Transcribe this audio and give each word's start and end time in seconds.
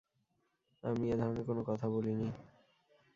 আমি 0.83 1.05
এ 1.11 1.15
ধরনের 1.17 1.43
কোন 1.45 1.57
কথা 1.63 1.85
বলিনি। 1.89 2.27